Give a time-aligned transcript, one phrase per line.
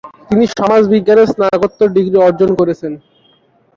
[0.27, 2.91] তিনি সমাজবিজ্ঞানে স্নাতকোত্তর ডিগ্রি অর্জন করেছেন।